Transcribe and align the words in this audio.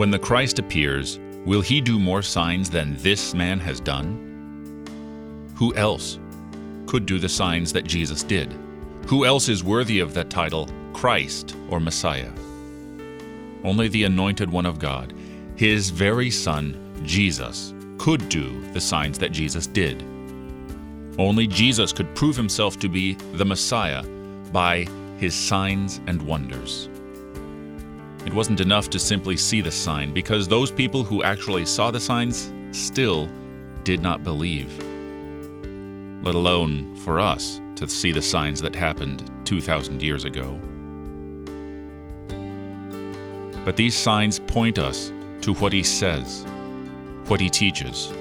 When 0.00 0.10
the 0.10 0.18
Christ 0.18 0.58
appears, 0.58 1.18
will 1.44 1.60
he 1.60 1.78
do 1.82 1.98
more 1.98 2.22
signs 2.22 2.70
than 2.70 2.96
this 3.02 3.34
man 3.34 3.60
has 3.60 3.80
done? 3.80 4.86
Who 5.56 5.74
else 5.74 6.18
could 6.86 7.04
do 7.04 7.18
the 7.18 7.28
signs 7.28 7.70
that 7.74 7.84
Jesus 7.84 8.22
did? 8.22 8.50
Who 9.08 9.26
else 9.26 9.50
is 9.50 9.62
worthy 9.62 10.00
of 10.00 10.14
that 10.14 10.30
title, 10.30 10.70
Christ 10.94 11.54
or 11.68 11.80
Messiah? 11.80 12.32
Only 13.62 13.88
the 13.88 14.04
anointed 14.04 14.50
one 14.50 14.64
of 14.64 14.78
God, 14.78 15.12
his 15.54 15.90
very 15.90 16.30
Son, 16.30 16.94
Jesus, 17.04 17.74
could 17.98 18.26
do 18.30 18.72
the 18.72 18.80
signs 18.80 19.18
that 19.18 19.32
Jesus 19.32 19.66
did. 19.66 20.02
Only 21.18 21.46
Jesus 21.46 21.92
could 21.92 22.14
prove 22.14 22.36
himself 22.38 22.78
to 22.78 22.88
be 22.88 23.16
the 23.34 23.44
Messiah 23.44 24.02
by 24.50 24.86
his 25.18 25.34
signs 25.34 26.00
and 26.06 26.22
wonders. 26.22 26.88
It 28.26 28.34
wasn't 28.34 28.60
enough 28.60 28.90
to 28.90 28.98
simply 28.98 29.36
see 29.36 29.60
the 29.60 29.70
sign, 29.70 30.12
because 30.12 30.46
those 30.46 30.70
people 30.70 31.02
who 31.02 31.22
actually 31.22 31.64
saw 31.64 31.90
the 31.90 32.00
signs 32.00 32.52
still 32.70 33.28
did 33.82 34.02
not 34.02 34.22
believe. 34.22 34.76
Let 36.22 36.34
alone 36.34 36.94
for 36.96 37.18
us 37.18 37.60
to 37.76 37.88
see 37.88 38.12
the 38.12 38.20
signs 38.20 38.60
that 38.60 38.74
happened 38.74 39.30
2,000 39.46 40.02
years 40.02 40.24
ago. 40.24 40.60
But 43.64 43.76
these 43.76 43.96
signs 43.96 44.38
point 44.38 44.78
us 44.78 45.12
to 45.40 45.54
what 45.54 45.72
he 45.72 45.82
says, 45.82 46.44
what 47.26 47.40
he 47.40 47.48
teaches. 47.48 48.12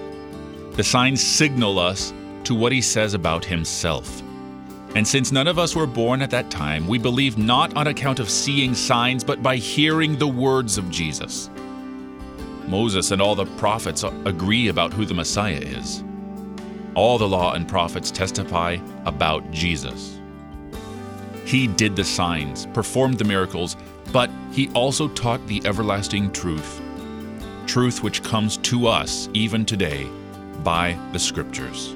The 0.71 0.83
signs 0.83 1.21
signal 1.21 1.77
us 1.77 2.13
to 2.45 2.55
what 2.55 2.71
he 2.71 2.81
says 2.81 3.13
about 3.13 3.43
himself. 3.43 4.23
And 4.95 5.07
since 5.07 5.31
none 5.31 5.47
of 5.47 5.59
us 5.59 5.75
were 5.75 5.85
born 5.85 6.21
at 6.21 6.31
that 6.31 6.49
time, 6.49 6.87
we 6.87 6.97
believe 6.97 7.37
not 7.37 7.75
on 7.75 7.87
account 7.87 8.19
of 8.19 8.29
seeing 8.29 8.73
signs, 8.73 9.23
but 9.23 9.43
by 9.43 9.55
hearing 9.55 10.17
the 10.17 10.27
words 10.27 10.77
of 10.77 10.89
Jesus. 10.89 11.49
Moses 12.67 13.11
and 13.11 13.21
all 13.21 13.35
the 13.35 13.45
prophets 13.57 14.03
agree 14.03 14.67
about 14.67 14.93
who 14.93 15.05
the 15.05 15.13
Messiah 15.13 15.59
is. 15.59 16.03
All 16.95 17.17
the 17.17 17.27
law 17.27 17.53
and 17.53 17.67
prophets 17.67 18.11
testify 18.11 18.77
about 19.05 19.49
Jesus. 19.51 20.19
He 21.45 21.67
did 21.67 21.95
the 21.95 22.03
signs, 22.03 22.65
performed 22.67 23.17
the 23.17 23.23
miracles, 23.25 23.75
but 24.11 24.29
he 24.51 24.69
also 24.69 25.07
taught 25.07 25.45
the 25.47 25.61
everlasting 25.65 26.31
truth, 26.31 26.81
truth 27.67 28.03
which 28.03 28.23
comes 28.23 28.57
to 28.57 28.87
us 28.87 29.29
even 29.33 29.65
today 29.65 30.07
by 30.63 30.97
the 31.11 31.19
Scriptures. 31.19 31.95